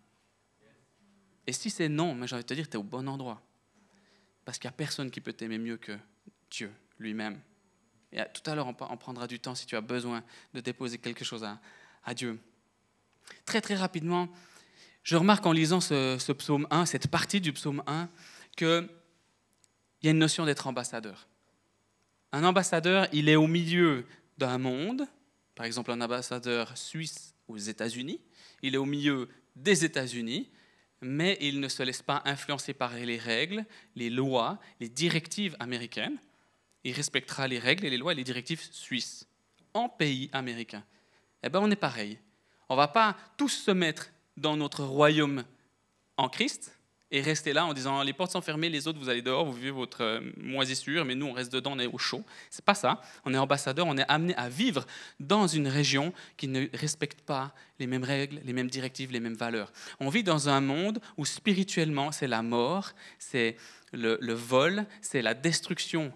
[1.47, 3.41] Et si c'est non, mais j'ai envie de te dire, tu es au bon endroit.
[4.43, 5.97] Parce qu'il n'y a personne qui peut t'aimer mieux que
[6.49, 7.39] Dieu lui-même.
[8.11, 11.23] Et tout à l'heure, on prendra du temps si tu as besoin de déposer quelque
[11.23, 11.59] chose à,
[12.03, 12.39] à Dieu.
[13.45, 14.29] Très très rapidement,
[15.05, 18.09] je remarque en lisant ce, psaume 1, cette partie du psaume 1,
[18.57, 18.89] qu'il
[20.01, 21.27] y a une notion d'être ambassadeur.
[22.31, 24.05] Un ambassadeur, il est au milieu
[24.39, 25.07] d'un monde,
[25.53, 28.19] par exemple un ambassadeur suisse aux États-Unis,
[28.63, 30.49] il est au milieu des États-Unis,
[31.01, 33.63] mais il ne se laisse pas influencer par les règles,
[33.95, 36.17] les lois, les directives américaines.
[36.83, 39.27] Il respectera les règles et les lois et les directives suisses
[39.75, 40.83] en pays américain.
[41.43, 42.17] Eh bien, on est pareil.
[42.69, 45.43] On ne va pas tous se mettre dans notre royaume
[46.17, 46.77] en Christ
[47.11, 49.53] et rester là en disant les portes sont fermées, les autres vous allez dehors, vous
[49.53, 52.23] vivez votre euh, moisissure, mais nous on reste dedans, on est au chaud.
[52.49, 52.99] C'est pas ça.
[53.25, 54.85] On est ambassadeur, on est amené à vivre
[55.19, 59.35] dans une région qui ne respecte pas les mêmes règles, les mêmes directives, les mêmes
[59.35, 59.71] valeurs.
[59.99, 63.55] On vit dans un monde où spirituellement c'est la mort, c'est
[63.93, 66.11] le, le vol, c'est la destruction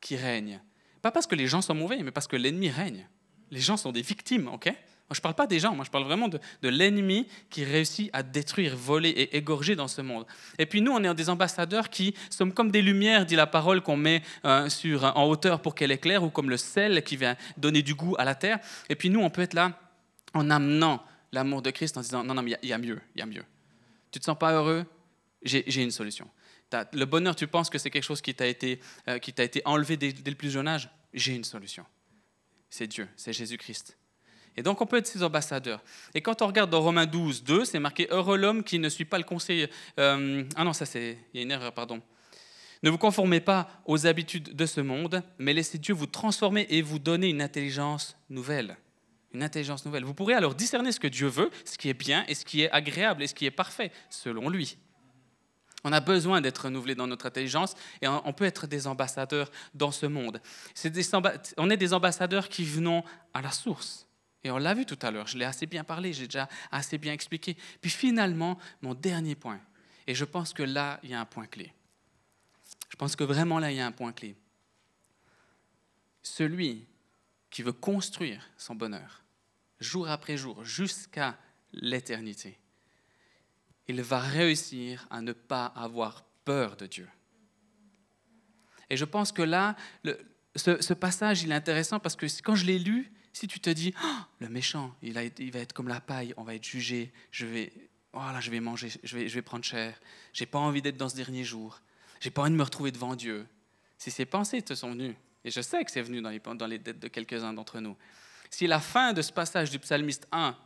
[0.00, 0.60] qui règne.
[1.00, 3.08] Pas parce que les gens sont mauvais, mais parce que l'ennemi règne.
[3.50, 4.72] Les gens sont des victimes, ok?
[5.10, 8.22] Je ne parle pas des gens, moi je parle vraiment de, l'ennemi qui réussit à
[8.22, 10.24] détruire, voler et égorger dans ce monde.
[10.58, 13.82] Et puis nous, on est des ambassadeurs qui sommes comme des lumières, dit la parole,
[13.82, 17.36] qu'on met euh, sur, en hauteur pour qu'elle éclaire, ou comme le sel qui vient
[17.58, 18.58] donner du goût à la terre.
[18.88, 19.78] Et puis nous, on peut être là
[20.32, 23.18] en amenant l'amour de Christ en disant, non, non, mais il y, a mieux, il
[23.18, 23.44] y a mieux.
[24.10, 24.86] Tu te sens pas heureux?
[25.42, 26.28] J'ai une solution.
[26.92, 30.12] Le bonheur, tu penses que c'est quelque chose qui t'a été, euh, été enlevé dès
[30.12, 30.90] le plus jeune âge?
[31.12, 31.84] J'ai une solution.
[32.70, 33.96] C'est Dieu, c'est Jésus-Christ.
[34.56, 35.82] Et donc on peut être ses ambassadeurs.
[36.14, 39.04] Et quand on regarde dans Romains 12, 2, c'est marqué Heureux l'homme qui ne suit
[39.04, 39.68] pas le conseil.
[39.98, 41.18] Euh, ah non, ça c'est.
[41.32, 42.00] Il y a une erreur, pardon.
[42.82, 46.82] Ne vous conformez pas aux habitudes de ce monde, mais laissez Dieu vous transformer et
[46.82, 48.76] vous donner une intelligence nouvelle.
[49.32, 50.04] Une intelligence nouvelle.
[50.04, 52.60] Vous pourrez alors discerner ce que Dieu veut, ce qui est bien et ce qui
[52.60, 54.76] est agréable et ce qui est parfait, selon lui.
[55.82, 59.90] On a besoin d'être renouvelé dans notre intelligence et on peut être des ambassadeurs dans
[59.90, 60.40] ce monde.
[61.58, 64.06] on est des ambassadeurs qui venons à la source.
[64.44, 66.98] Et on l'a vu tout à l'heure, je l'ai assez bien parlé, j'ai déjà assez
[66.98, 67.56] bien expliqué.
[67.80, 69.60] Puis finalement, mon dernier point,
[70.06, 71.72] et je pense que là, il y a un point clé.
[72.90, 74.36] Je pense que vraiment là, il y a un point clé.
[76.22, 76.86] Celui
[77.50, 79.24] qui veut construire son bonheur,
[79.80, 81.38] jour après jour, jusqu'à
[81.72, 82.58] l'éternité,
[83.88, 87.08] il va réussir à ne pas avoir peur de Dieu.
[88.90, 89.74] Et je pense que là,
[90.54, 93.68] ce, ce, passage, il est intéressant parce que quand je l'ai lu, si tu te
[93.68, 95.22] dis, oh, le méchant, il, va
[95.58, 97.72] être comme la paille, on va être jugé, je vais,
[98.12, 100.00] voilà, je vais manger, je vais, je vais prendre cher,
[100.32, 101.80] j'ai pas envie d'être dans ce dernier jour,
[102.20, 103.46] j'ai pas envie de me retrouver devant Dieu.
[103.98, 106.66] Si ces pensées te sont venues, et je sais que c'est venu dans les, dans
[106.66, 107.96] les de quelques-uns d'entre nous,
[108.50, 110.56] si la fin de ce passage du psalmiste 1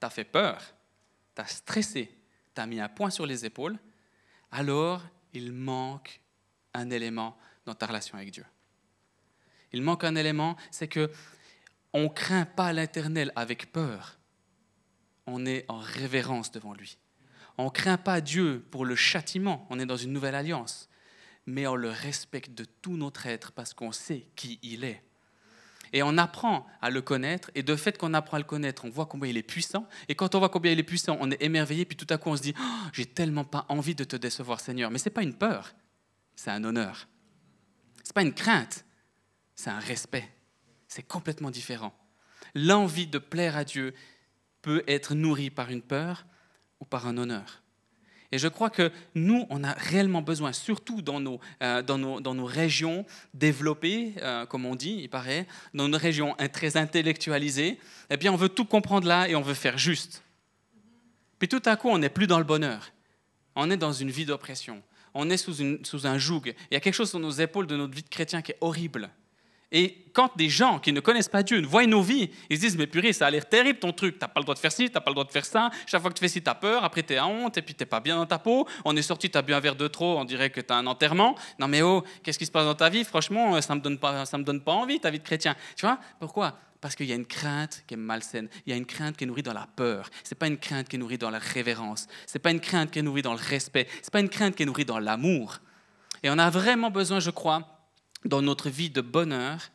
[0.00, 0.60] t'a fait peur,
[1.36, 2.12] t'a stressé,
[2.52, 3.78] t'a mis un point sur les épaules,
[4.50, 6.20] alors il manque
[6.74, 8.44] un élément dans ta relation avec Dieu.
[9.72, 11.10] Il manque un élément, c'est que
[11.92, 14.18] on ne craint pas l'Éternel avec peur.
[15.26, 16.98] On est en révérence devant lui.
[17.58, 19.66] On ne craint pas Dieu pour le châtiment.
[19.70, 20.88] On est dans une nouvelle alliance.
[21.46, 25.02] Mais on le respecte de tout notre être parce qu'on sait qui il est.
[25.92, 27.50] Et on apprend à le connaître.
[27.54, 29.86] Et de fait qu'on apprend à le connaître, on voit combien il est puissant.
[30.08, 31.84] Et quand on voit combien il est puissant, on est émerveillé.
[31.84, 34.60] Puis tout à coup, on se dit oh, J'ai tellement pas envie de te décevoir,
[34.60, 34.90] Seigneur.
[34.90, 35.74] Mais ce n'est pas une peur,
[36.34, 37.08] c'est un honneur.
[38.02, 38.86] Ce n'est pas une crainte,
[39.54, 40.28] c'est un respect.
[40.94, 41.94] C'est complètement différent.
[42.54, 43.94] L'envie de plaire à Dieu
[44.60, 46.26] peut être nourrie par une peur
[46.80, 47.62] ou par un honneur.
[48.30, 52.20] Et je crois que nous, on a réellement besoin, surtout dans nos, euh, dans nos,
[52.20, 57.78] dans nos régions développées, euh, comme on dit, il paraît, dans nos régions très intellectualisées,
[58.10, 60.22] eh bien, on veut tout comprendre là et on veut faire juste.
[61.38, 62.92] Puis tout à coup, on n'est plus dans le bonheur.
[63.54, 64.82] On est dans une vie d'oppression.
[65.14, 66.42] On est sous, une, sous un joug.
[66.70, 68.58] Il y a quelque chose sur nos épaules de notre vie de chrétien qui est
[68.60, 69.10] horrible.
[69.72, 72.76] Et quand des gens qui ne connaissent pas Dieu voient nos vies, ils se disent
[72.76, 74.18] Mais purée, ça a l'air terrible ton truc.
[74.18, 75.46] Tu n'as pas le droit de faire ci, tu n'as pas le droit de faire
[75.46, 75.70] ça.
[75.86, 76.84] Chaque fois que tu fais ci, tu as peur.
[76.84, 78.68] Après, tu es à honte et puis tu n'es pas bien dans ta peau.
[78.84, 80.76] On est sorti, tu as bu un verre de trop, on dirait que tu as
[80.76, 81.34] un enterrement.
[81.58, 83.02] Non, mais oh, qu'est-ce qui se passe dans ta vie?
[83.04, 85.56] Franchement, ça ne me, donne pas, ça me donne pas envie, ta vie de chrétien.
[85.74, 85.98] Tu vois?
[86.20, 86.58] Pourquoi?
[86.82, 88.48] Parce qu'il y a une crainte qui est malsaine.
[88.66, 90.10] Il y a une crainte qui est nourrie dans la peur.
[90.24, 92.08] Ce n'est pas une crainte qui est nourrie dans la révérence.
[92.26, 93.86] Ce n'est pas une crainte qui est nourrie dans le respect.
[94.02, 95.60] Ce n'est pas une crainte qui est nourrie dans l'amour.
[96.22, 97.71] Et on a vraiment besoin, je crois,
[98.24, 99.70] dans notre vie de bonheur,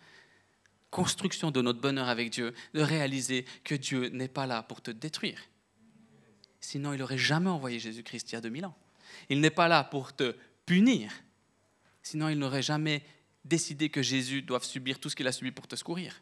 [0.90, 4.92] construction de notre bonheur avec Dieu, de réaliser que Dieu n'est pas là pour te
[4.92, 5.40] détruire.
[6.60, 8.76] Sinon, il n'aurait jamais envoyé Jésus-Christ il y a 2000 ans.
[9.30, 11.12] Il n'est pas là pour te punir.
[12.02, 13.04] Sinon, il n'aurait jamais
[13.46, 16.22] décidé que Jésus doive subir tout ce qu'il a subi pour te secourir.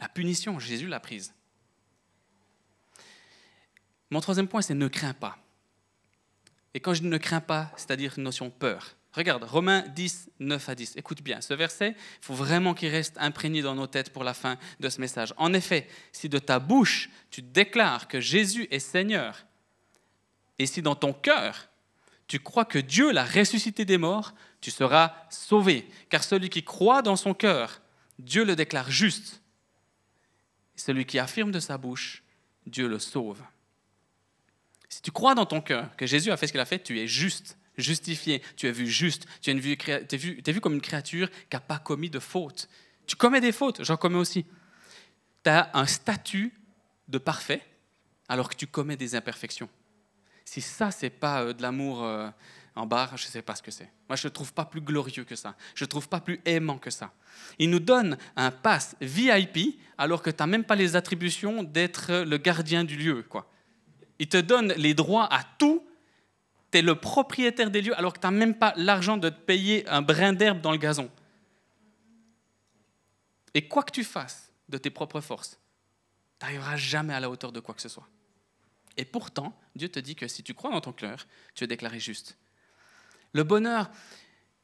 [0.00, 1.32] La punition, Jésus l'a prise.
[4.10, 5.38] Mon troisième point, c'est ne crains pas.
[6.74, 8.96] Et quand je dis ne crains pas, c'est-à-dire notion peur.
[9.14, 10.96] Regarde, Romains 10, 9 à 10.
[10.96, 14.34] Écoute bien, ce verset, il faut vraiment qu'il reste imprégné dans nos têtes pour la
[14.34, 15.32] fin de ce message.
[15.36, 19.46] En effet, si de ta bouche tu déclares que Jésus est Seigneur,
[20.58, 21.68] et si dans ton cœur
[22.26, 25.88] tu crois que Dieu l'a ressuscité des morts, tu seras sauvé.
[26.08, 27.82] Car celui qui croit dans son cœur,
[28.18, 29.42] Dieu le déclare juste.
[30.74, 32.24] celui qui affirme de sa bouche,
[32.66, 33.42] Dieu le sauve.
[34.88, 36.98] Si tu crois dans ton cœur que Jésus a fait ce qu'il a fait, tu
[36.98, 41.60] es juste justifié, tu es vu juste, tu es, vu, comme une créature qui n'a
[41.60, 42.68] pas commis de faute.
[43.06, 44.46] Tu commets des fautes, j'en commets aussi.
[45.42, 46.52] Tu as un statut
[47.08, 47.62] de parfait
[48.28, 49.68] alors que tu commets des imperfections.
[50.44, 52.28] Si ça, c'est pas euh, de l'amour euh,
[52.76, 53.90] en barre, je ne sais pas ce que c'est.
[54.08, 55.54] Moi, je ne trouve pas plus glorieux que ça.
[55.74, 57.12] Je ne trouve pas plus aimant que ça.
[57.58, 62.24] Il nous donne un pass VIP alors que tu n'as même pas les attributions d'être
[62.24, 63.22] le gardien du lieu.
[63.22, 63.50] Quoi.
[64.18, 65.84] Il te donne les droits à tout
[66.74, 69.40] tu es le propriétaire des lieux alors que tu n'as même pas l'argent de te
[69.40, 71.08] payer un brin d'herbe dans le gazon.
[73.54, 75.60] Et quoi que tu fasses de tes propres forces,
[76.40, 78.08] tu n'arriveras jamais à la hauteur de quoi que ce soit.
[78.96, 82.00] Et pourtant, Dieu te dit que si tu crois dans ton cœur, tu es déclaré
[82.00, 82.36] juste.
[83.34, 83.88] Le bonheur,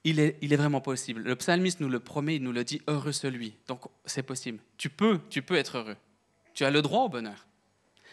[0.03, 1.23] il est, il est vraiment possible.
[1.23, 3.55] Le psalmiste nous le promet, il nous le dit, heureux celui.
[3.69, 4.59] Donc c'est possible.
[4.79, 5.97] Tu peux, tu peux être heureux.
[6.55, 7.47] Tu as le droit au bonheur.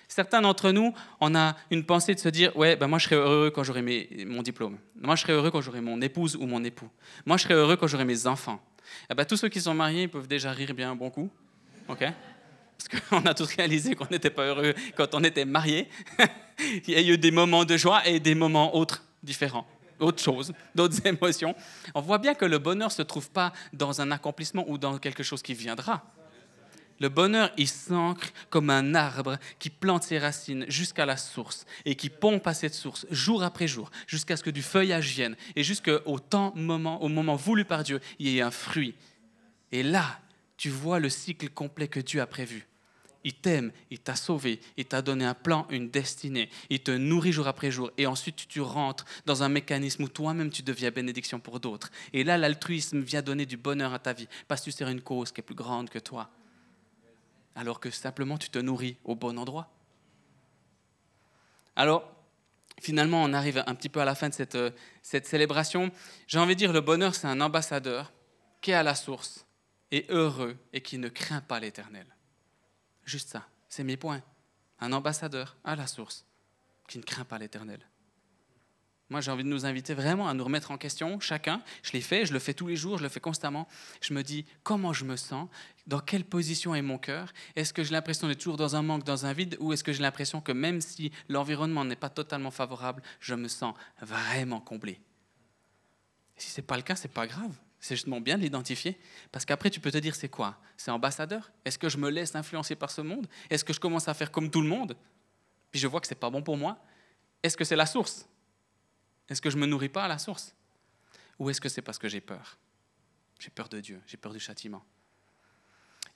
[0.07, 3.15] Certains d'entre nous, on a une pensée de se dire Ouais, ben moi je serai
[3.15, 3.81] heureux quand j'aurai
[4.25, 4.77] mon diplôme.
[4.95, 6.89] Moi je serai heureux quand j'aurai mon épouse ou mon époux.
[7.25, 8.61] Moi je serai heureux quand j'aurai mes enfants.
[9.09, 11.29] Eh ben, tous ceux qui sont mariés peuvent déjà rire bien un bon coup.
[11.89, 12.05] OK?
[12.77, 15.89] Parce qu'on a tous réalisé qu'on n'était pas heureux quand on était mariés.
[16.87, 19.67] Il y a eu des moments de joie et des moments autres, différents
[19.99, 21.55] autre chose, d'autres émotions.
[21.93, 24.97] On voit bien que le bonheur ne se trouve pas dans un accomplissement ou dans
[24.97, 26.03] quelque chose qui viendra.
[26.99, 31.95] Le bonheur, il s'ancre comme un arbre qui plante ses racines jusqu'à la source et
[31.95, 35.63] qui pompe à cette source jour après jour jusqu'à ce que du feuillage vienne et
[35.63, 38.95] jusqu'au temps, moment, au moment voulu par Dieu, il y ait un fruit.
[39.71, 40.19] Et là,
[40.57, 42.67] tu vois le cycle complet que Dieu a prévu.
[43.23, 47.33] Il t'aime, il t'a sauvé, il t'a donné un plan, une destinée, il te nourrit
[47.33, 51.39] jour après jour, et ensuite tu rentres dans un mécanisme où toi-même tu deviens bénédiction
[51.39, 51.91] pour d'autres.
[52.13, 55.01] Et là, l'altruisme vient donner du bonheur à ta vie, parce que tu sers une
[55.01, 56.29] cause qui est plus grande que toi
[57.57, 59.69] alors que simplement tu te nourris au bon endroit.
[61.75, 62.09] Alors,
[62.79, 65.91] finalement, on arrive un petit peu à la fin de cette, euh, cette célébration.
[66.27, 68.13] J'ai envie de dire, le bonheur, c'est un ambassadeur
[68.61, 69.45] qui est à la source
[69.91, 72.05] et heureux et qui ne craint pas l'éternel.
[73.03, 74.21] Juste ça, c'est mes points.
[74.79, 76.25] Un ambassadeur à la source
[76.87, 77.79] qui ne craint pas l'éternel.
[79.09, 81.61] Moi, j'ai envie de nous inviter vraiment à nous remettre en question, chacun.
[81.81, 83.67] Je l'ai fait, je le fais tous les jours, je le fais constamment.
[84.01, 85.47] Je me dis comment je me sens,
[85.85, 87.31] dans quelle position est mon cœur?
[87.55, 89.93] Est-ce que j'ai l'impression d'être toujours dans un manque, dans un vide, ou est-ce que
[89.93, 94.99] j'ai l'impression que même si l'environnement n'est pas totalement favorable, je me sens vraiment comblé?
[96.35, 97.55] Si ce n'est pas le cas, ce n'est pas grave.
[97.79, 98.99] C'est justement bien de l'identifier.
[99.31, 100.59] Parce qu'après, tu peux te dire, c'est quoi?
[100.75, 101.51] C'est ambassadeur?
[101.63, 103.27] Est-ce que je me laisse influencer par ce monde?
[103.49, 104.97] Est-ce que je commence à faire comme tout le monde?
[105.71, 106.77] Puis je vois que ce n'est pas bon pour moi
[107.43, 108.27] Est-ce que c'est la source?
[109.29, 110.55] Est-ce que je ne me nourris pas à la source?
[111.39, 112.57] Ou est-ce que c'est parce que j'ai peur?
[113.39, 114.83] J'ai peur de Dieu, j'ai peur du châtiment.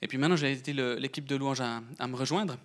[0.02, 2.58] Et puis maintenant, j'ai été l'équipe de louange à, me rejoindre.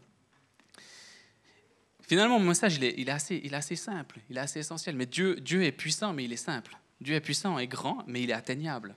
[2.00, 4.96] Finalement, mon message, il est, assez, simple, il est assez essentiel.
[4.96, 6.78] Mais Dieu, Dieu est puissant, mais il est simple.
[7.00, 8.94] Dieu est puissant et grand, mais il est atteignable.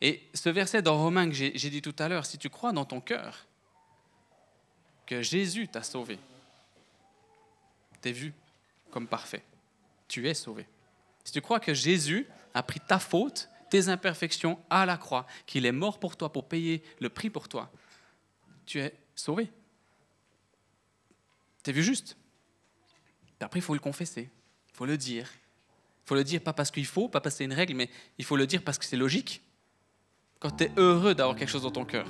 [0.00, 2.84] Et ce verset dans Romains que j'ai dit tout à l'heure, si tu crois dans
[2.84, 3.46] ton cœur
[5.06, 6.18] que Jésus t'a sauvé,
[8.02, 8.34] t'es vu
[8.90, 9.42] comme parfait
[10.08, 10.66] tu es sauvé.
[11.24, 15.66] Si tu crois que Jésus a pris ta faute, tes imperfections à la croix, qu'il
[15.66, 17.70] est mort pour toi, pour payer le prix pour toi,
[18.64, 19.50] tu es sauvé.
[21.62, 22.16] Tu es vu juste.
[23.40, 24.30] après, il faut le confesser,
[24.70, 25.30] il faut le dire.
[26.04, 27.90] Il faut le dire pas parce qu'il faut, pas parce que c'est une règle, mais
[28.16, 29.42] il faut le dire parce que c'est logique.
[30.40, 32.08] Quand tu es heureux d'avoir quelque chose dans ton cœur,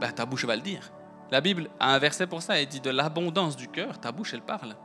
[0.00, 0.92] bah, ta bouche va le dire.
[1.30, 4.34] La Bible a un verset pour ça, elle dit de l'abondance du cœur, ta bouche,
[4.34, 4.76] elle parle.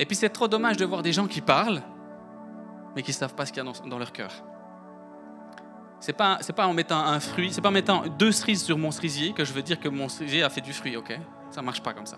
[0.00, 1.82] Et puis c'est trop dommage de voir des gens qui parlent,
[2.96, 4.32] mais qui ne savent pas ce qu'il y a dans, leur cœur.
[6.00, 8.90] C'est pas, pas en mettant un fruit, c'est pas en mettant deux cerises sur mon
[8.92, 11.18] cerisier que je veux dire que mon cerisier a fait du fruit, ok?
[11.50, 12.16] Ça marche pas comme ça.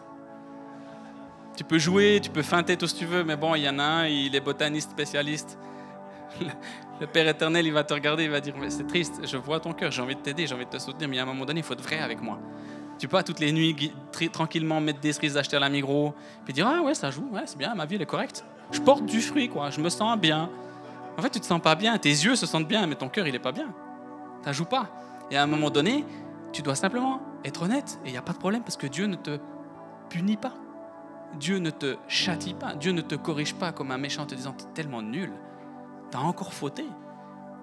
[1.57, 3.69] Tu peux jouer, tu peux feinter tout ce que tu veux, mais bon, il y
[3.69, 5.59] en a un, il est botaniste spécialiste.
[7.01, 9.73] Le Père éternel, il va te regarder, il va dire, c'est triste, je vois ton
[9.73, 11.61] cœur, j'ai envie de t'aider, j'ai envie de te soutenir, mais à un moment donné,
[11.61, 12.39] il faut être vrai avec moi.
[13.03, 13.93] Tu peux toutes les nuits
[14.33, 17.59] tranquillement mettre des cerises acheter la Migros, puis dire, ah ouais, ça joue, ouais, c'est
[17.59, 18.45] bien, ma vie, elle est correcte.
[18.71, 20.49] Je porte du fruit, quoi, je me sens bien.
[21.19, 23.27] En fait, tu te sens pas bien, tes yeux se sentent bien, mais ton cœur,
[23.27, 23.75] il est pas bien.
[24.45, 24.89] Ça joue pas.
[25.33, 26.05] Et à un moment donné,
[26.53, 29.07] tu dois simplement être honnête, et il n'y a pas de problème, parce que Dieu
[29.07, 29.41] ne te
[30.09, 30.55] punit pas.
[31.41, 32.77] Dieu ne te châtie pas.
[32.77, 35.33] Dieu ne te corrige pas comme un méchant te disant, tu es tellement nul,
[36.13, 36.85] tu as encore fauté.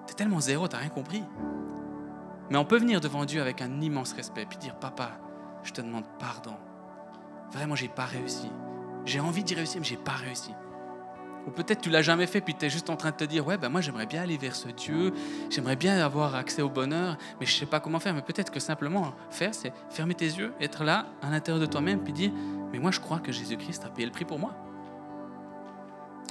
[0.06, 1.22] Tu es tellement zéro, tu n'as rien compris.
[2.50, 5.12] Mais on peut venir devant Dieu avec un immense respect, puis dire, papa,
[5.62, 6.56] je te demande pardon.
[7.52, 8.50] Vraiment, j'ai pas réussi.
[9.04, 10.52] J'ai envie d'y réussir, mais j'ai pas réussi.
[11.46, 13.46] Ou peut-être tu l'as jamais fait, puis tu es juste en train de te dire,
[13.46, 15.12] ouais, ben moi j'aimerais bien aller vers ce Dieu,
[15.48, 18.14] j'aimerais bien avoir accès au bonheur, mais je sais pas comment faire.
[18.14, 22.00] Mais peut-être que simplement faire, c'est fermer tes yeux, être là, à l'intérieur de toi-même,
[22.00, 22.30] puis dire,
[22.72, 24.54] mais moi je crois que Jésus-Christ a payé le prix pour moi.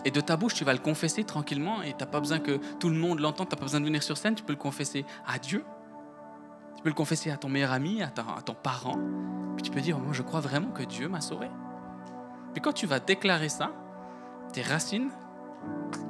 [0.06, 2.58] Et de ta bouche, tu vas le confesser tranquillement, et tu n'as pas besoin que
[2.80, 4.60] tout le monde l'entende, tu n'as pas besoin de venir sur scène, tu peux le
[4.60, 5.66] confesser à Dieu,
[6.80, 8.98] tu peux le confesser à ton meilleur ami, à, à ton parent,
[9.58, 11.48] puis tu peux dire, moi je crois vraiment que Dieu m'a sauvé.
[12.54, 13.74] Puis quand tu vas déclarer ça,
[14.54, 15.10] tes racines,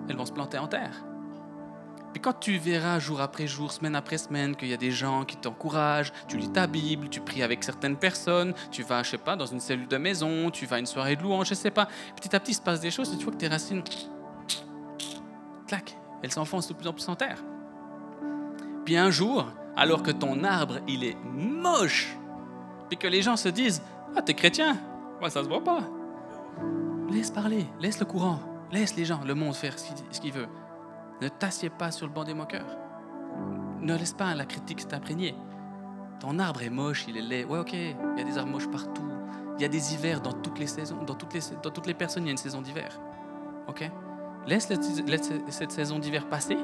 [0.07, 1.03] elles vont se planter en terre.
[2.11, 5.25] Puis quand tu verras jour après jour, semaine après semaine, qu'il y a des gens
[5.25, 9.17] qui t'encouragent, tu lis ta Bible, tu pries avec certaines personnes, tu vas, je sais
[9.17, 11.71] pas, dans une cellule de maison, tu vas à une soirée de louange, je sais
[11.71, 13.81] pas, petit à petit il se passe des choses et tu vois que tes racines,
[15.65, 17.43] clac, elles s'enfoncent de plus en plus en terre.
[18.85, 19.47] Puis un jour,
[19.79, 22.17] alors que ton arbre, il est moche,
[22.89, 23.81] puis que les gens se disent,
[24.15, 24.77] ah, t'es chrétien,
[25.21, 25.83] moi ça se voit pas.
[27.09, 28.41] Laisse parler, laisse le courant,
[28.73, 30.47] laisse les gens, le monde faire ce qu'il veut.
[31.21, 32.77] Ne t'assieds pas sur le banc des moqueurs.
[33.79, 35.33] Ne laisse pas la critique t'imprégner.
[36.19, 37.45] Ton arbre est moche, il est laid.
[37.45, 39.07] Ouais, ok, il y a des arbres moches partout.
[39.57, 41.93] Il y a des hivers dans toutes les saisons, dans toutes les, dans toutes les
[41.93, 42.99] personnes, il y a une saison d'hiver.
[43.69, 43.89] Ok?
[44.45, 44.67] Laisse,
[45.47, 46.57] cette saison d'hiver passer.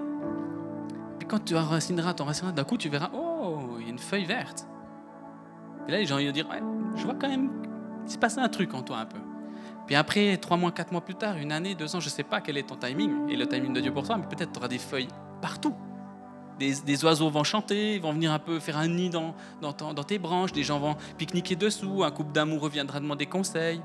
[1.28, 4.26] Quand tu enracineras ton racine, d'un coup, tu verras, oh, il y a une feuille
[4.26, 4.68] verte.
[5.88, 6.62] Et là, les gens vont dire, ouais,
[6.96, 7.50] je vois quand même,
[8.06, 9.20] il s'est passé un truc en toi un peu.
[9.86, 12.24] Puis après, trois mois, quatre mois plus tard, une année, deux ans, je ne sais
[12.24, 14.60] pas quel est ton timing et le timing de Dieu pour toi, mais peut-être tu
[14.60, 15.08] auras des feuilles
[15.42, 15.76] partout.
[16.58, 20.54] Des, oiseaux vont chanter, vont venir un peu faire un nid dans, dans, tes branches,
[20.54, 23.82] des gens vont pique-niquer dessous, un couple d'amour reviendra demander conseil.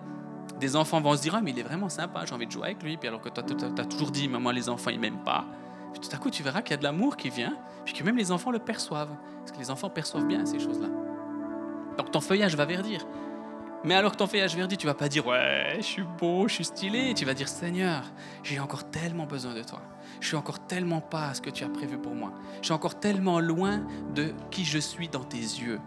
[0.61, 2.66] Des enfants vont se dire Ah, mais il est vraiment sympa, j'ai envie de jouer
[2.66, 2.96] avec lui.
[2.96, 5.44] Puis alors que toi, tu as toujours dit Maman, les enfants, ils m'aiment pas.
[5.92, 8.03] Puis tout à coup, tu verras qu'il y a de l'amour qui vient, puis que
[8.05, 9.14] même les enfants le perçoivent.
[9.38, 10.88] Parce que les enfants perçoivent bien ces choses-là.
[11.98, 13.07] Donc ton feuillage va verdir.
[13.83, 16.55] Mais alors que ton feuillage verdit, tu vas pas dire ouais, je suis beau, je
[16.55, 17.14] suis stylé.
[17.14, 18.05] Tu vas dire Seigneur,
[18.42, 19.81] j'ai encore tellement besoin de toi.
[20.20, 22.33] Je suis encore tellement pas à ce que tu as prévu pour moi.
[22.61, 23.81] Je suis encore tellement loin
[24.14, 25.81] de qui je suis dans tes yeux.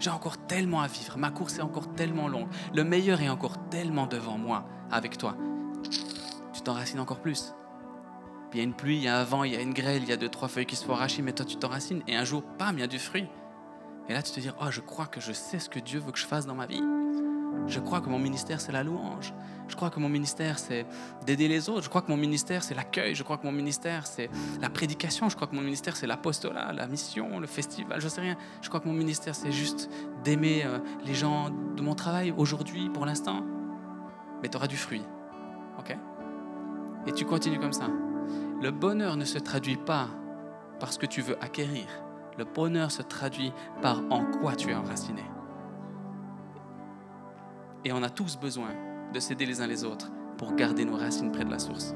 [0.00, 1.16] J'ai encore tellement à vivre.
[1.16, 2.48] Ma course est encore tellement longue.
[2.74, 5.36] Le meilleur est encore tellement devant moi avec toi.
[6.52, 7.54] Tu t'enracines encore plus.
[8.52, 10.02] Il y a une pluie, il y a un vent, il y a une grêle,
[10.02, 12.02] il y a deux, trois feuilles qui se font arracher, mais toi tu t'enracines.
[12.08, 13.26] Et un jour, pam, il y a du fruit.
[14.08, 16.12] Et là, tu te dis, oh, je crois que je sais ce que Dieu veut
[16.12, 16.82] que je fasse dans ma vie.
[17.66, 19.34] Je crois que mon ministère, c'est la louange.
[19.68, 20.86] Je crois que mon ministère, c'est
[21.26, 21.82] d'aider les autres.
[21.82, 23.14] Je crois que mon ministère, c'est l'accueil.
[23.14, 24.30] Je crois que mon ministère, c'est
[24.62, 25.28] la prédication.
[25.28, 28.00] Je crois que mon ministère, c'est l'apostolat, la mission, le festival.
[28.00, 28.36] Je sais rien.
[28.62, 29.90] Je crois que mon ministère, c'est juste
[30.24, 33.44] d'aimer euh, les gens de mon travail aujourd'hui, pour l'instant.
[34.42, 35.02] Mais tu auras du fruit.
[35.78, 35.94] OK?
[37.06, 37.88] Et tu continues comme ça.
[38.60, 40.08] Le bonheur ne se traduit pas
[40.80, 41.86] par ce que tu veux acquérir.
[42.38, 45.22] Le bonheur se traduit par en quoi tu es enraciné.
[47.84, 48.70] Et on a tous besoin
[49.14, 51.94] de s'aider les uns les autres pour garder nos racines près de la source.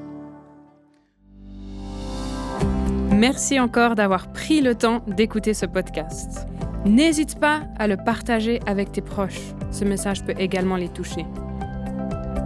[3.11, 6.47] Merci encore d'avoir pris le temps d'écouter ce podcast.
[6.85, 9.53] N'hésite pas à le partager avec tes proches.
[9.69, 11.25] Ce message peut également les toucher.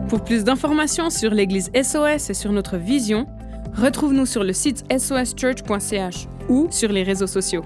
[0.10, 3.28] Pour plus d'informations sur l'Église SOS et sur notre vision,
[3.78, 7.64] retrouve-nous sur le site soschurch.ch ou sur les réseaux sociaux.